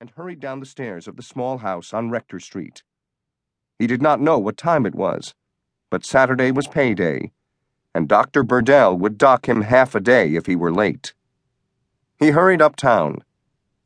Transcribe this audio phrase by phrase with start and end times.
[0.00, 2.84] and hurried down the stairs of the small house on Rector Street.
[3.80, 5.34] He did not know what time it was,
[5.90, 7.32] but Saturday was payday,
[7.94, 8.44] and Dr.
[8.44, 11.14] Burdell would dock him half a day if he were late.
[12.16, 13.24] He hurried uptown.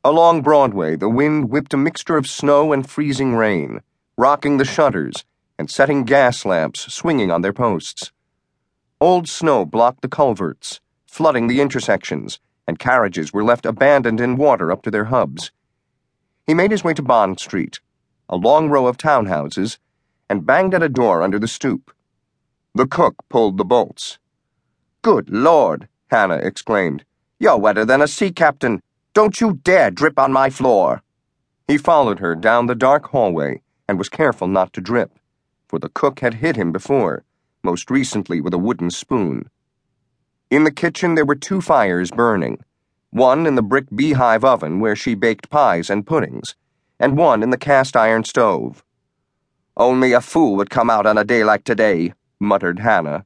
[0.03, 3.81] Along Broadway, the wind whipped a mixture of snow and freezing rain,
[4.15, 5.25] rocking the shutters
[5.57, 8.11] and setting gas lamps swinging on their posts.
[9.01, 14.71] Old snow blocked the culverts, flooding the intersections, and carriages were left abandoned in water
[14.71, 15.51] up to their hubs.
[16.45, 17.79] He made his way to Bond Street,
[18.27, 19.77] a long row of townhouses,
[20.29, 21.93] and banged at a door under the stoop.
[22.75, 24.19] The cook pulled the bolts.
[25.01, 27.05] Good Lord, Hannah exclaimed.
[27.39, 28.81] You're wetter than a sea captain.
[29.13, 31.01] Don't you dare drip on my floor.
[31.67, 35.11] He followed her down the dark hallway and was careful not to drip,
[35.67, 37.23] for the cook had hit him before,
[37.63, 39.49] most recently with a wooden spoon.
[40.49, 42.59] In the kitchen there were two fires burning
[43.13, 46.55] one in the brick beehive oven where she baked pies and puddings,
[46.99, 48.83] and one in the cast iron stove.
[49.77, 53.23] Only a fool would come out on a day like today, muttered Hannah.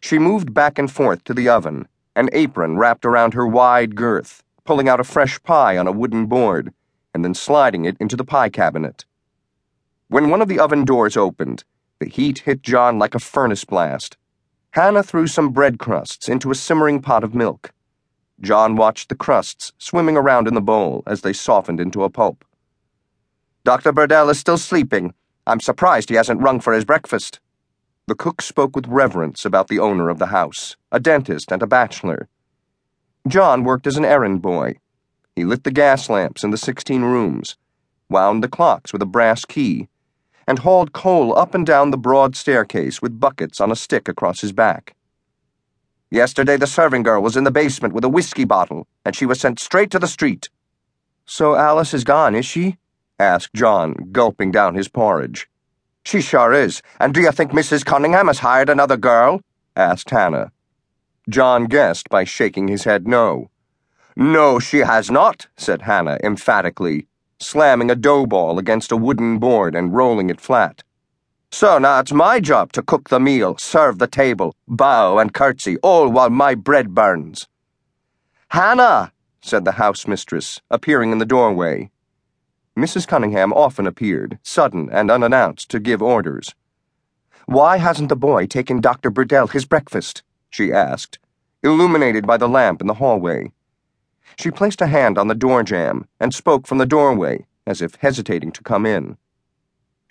[0.00, 4.44] She moved back and forth to the oven, an apron wrapped around her wide girth,
[4.64, 6.72] pulling out a fresh pie on a wooden board,
[7.12, 9.04] and then sliding it into the pie cabinet.
[10.06, 11.64] When one of the oven doors opened,
[11.98, 14.16] the heat hit John like a furnace blast.
[14.70, 17.72] Hannah threw some bread crusts into a simmering pot of milk.
[18.40, 22.44] John watched the crusts swimming around in the bowl as they softened into a pulp.
[23.64, 23.92] Dr.
[23.92, 25.14] Burdell is still sleeping.
[25.46, 27.38] I'm surprised he hasn't rung for his breakfast.
[28.08, 31.66] The cook spoke with reverence about the owner of the house, a dentist and a
[31.66, 32.28] bachelor.
[33.28, 34.78] John worked as an errand boy.
[35.36, 37.56] He lit the gas lamps in the 16 rooms,
[38.08, 39.88] wound the clocks with a brass key,
[40.46, 44.40] and hauled coal up and down the broad staircase with buckets on a stick across
[44.40, 44.96] his back.
[46.12, 49.40] Yesterday, the serving girl was in the basement with a whiskey bottle, and she was
[49.40, 50.50] sent straight to the street.
[51.24, 52.76] So Alice is gone, is she?
[53.18, 55.48] asked John, gulping down his porridge.
[56.04, 56.82] She sure is.
[57.00, 57.82] And do you think Mrs.
[57.86, 59.40] Cunningham has hired another girl?
[59.74, 60.52] asked Hannah.
[61.30, 63.48] John guessed by shaking his head no.
[64.14, 67.06] No, she has not, said Hannah emphatically,
[67.40, 70.82] slamming a dough ball against a wooden board and rolling it flat.
[71.54, 75.76] So now it's my job to cook the meal, serve the table, bow and curtsy,
[75.82, 77.46] all while my bread burns.
[78.48, 81.90] Hannah, said the house mistress, appearing in the doorway.
[82.74, 83.06] Mrs.
[83.06, 86.54] Cunningham often appeared, sudden and unannounced, to give orders.
[87.44, 89.10] Why hasn't the boy taken Dr.
[89.10, 90.22] Burdell his breakfast?
[90.48, 91.18] she asked,
[91.62, 93.52] illuminated by the lamp in the hallway.
[94.38, 97.96] She placed a hand on the door jamb and spoke from the doorway, as if
[97.96, 99.18] hesitating to come in.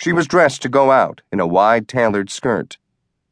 [0.01, 2.79] She was dressed to go out in a wide tailored skirt.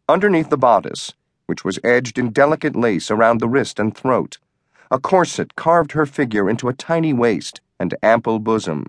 [0.08, 1.14] Underneath the bodice,
[1.48, 4.38] which was edged in delicate lace around the wrist and throat,
[4.92, 8.86] a corset carved her figure into a tiny waist and ample bosom.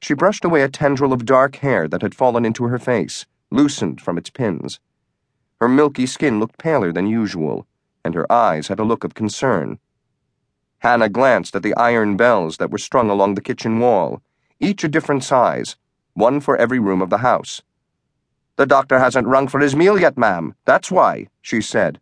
[0.00, 4.00] She brushed away a tendril of dark hair that had fallen into her face, loosened
[4.00, 4.80] from its pins.
[5.60, 7.66] Her milky skin looked paler than usual,
[8.06, 9.80] and her eyes had a look of concern.
[10.78, 14.22] Hannah glanced at the iron bells that were strung along the kitchen wall,
[14.60, 15.76] each a different size
[16.16, 17.62] one for every room of the house.
[18.56, 20.54] The doctor hasn't rung for his meal yet, ma'am.
[20.64, 22.00] That's why, she said.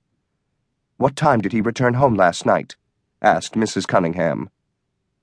[0.99, 2.77] What time did he return home last night?
[3.21, 3.89] asked Mrs.
[3.89, 4.51] Cunningham.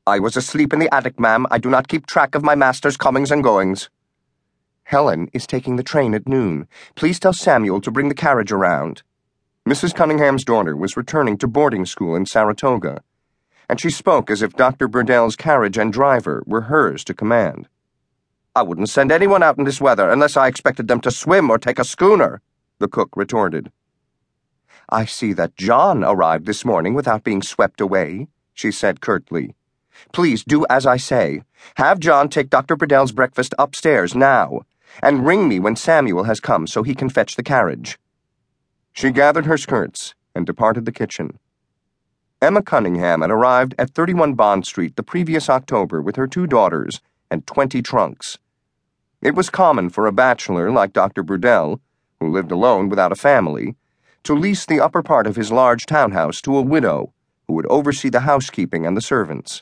[0.06, 1.47] I was asleep in the attic, ma'am.
[1.50, 3.90] I do not keep track of my master's comings and goings.
[4.84, 6.68] Helen is taking the train at noon.
[6.96, 9.03] Please tell Samuel to bring the carriage around.
[9.66, 9.96] Mrs.
[9.96, 13.02] Cunningham's daughter was returning to boarding school in Saratoga,
[13.69, 14.90] and she spoke as if Dr.
[14.90, 17.69] Burdell's carriage and driver were hers to command.
[18.53, 21.57] I wouldn't send anyone out in this weather unless I expected them to swim or
[21.57, 22.41] take a schooner,
[22.79, 23.72] the cook retorted.
[24.89, 29.56] I see that John arrived this morning without being swept away, she said curtly.
[30.11, 31.44] Please do as I say.
[31.75, 32.75] Have John take Dr.
[32.75, 34.63] Burdell's breakfast upstairs now,
[35.01, 37.97] and ring me when Samuel has come so he can fetch the carriage.
[38.91, 41.40] She gathered her skirts and departed the kitchen.
[42.41, 47.00] Emma Cunningham had arrived at 31 Bond Street the previous October with her two daughters
[47.29, 48.37] and 20 trunks.
[49.22, 51.22] It was common for a bachelor like Dr.
[51.22, 51.79] Burdell,
[52.20, 53.76] who lived alone without a family,
[54.23, 57.14] to lease the upper part of his large townhouse to a widow
[57.47, 59.62] who would oversee the housekeeping and the servants.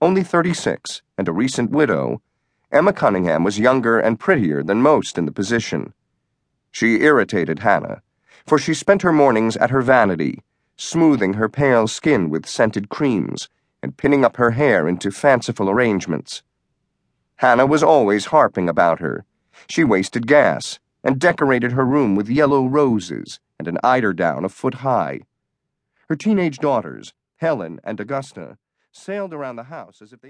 [0.00, 2.22] Only 36 and a recent widow,
[2.70, 5.92] Emma Cunningham was younger and prettier than most in the position.
[6.70, 8.02] She irritated Hannah,
[8.46, 10.42] for she spent her mornings at her vanity,
[10.76, 13.48] smoothing her pale skin with scented creams
[13.82, 16.42] and pinning up her hair into fanciful arrangements.
[17.36, 19.26] Hannah was always harping about her.
[19.68, 24.74] She wasted gas and decorated her room with yellow roses and an eiderdown a foot
[24.74, 25.20] high.
[26.08, 28.56] Her teenage daughters, Helen and Augusta,
[28.90, 30.24] sailed around the house as if they